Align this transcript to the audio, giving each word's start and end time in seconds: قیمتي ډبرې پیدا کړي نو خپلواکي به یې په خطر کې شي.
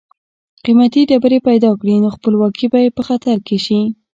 قیمتي 0.65 1.01
ډبرې 1.09 1.39
پیدا 1.47 1.69
کړي 1.79 1.95
نو 2.03 2.09
خپلواکي 2.15 2.65
به 2.71 2.79
یې 2.83 2.89
په 2.97 3.01
خطر 3.07 3.35
کې 3.47 3.57
شي. 3.65 3.81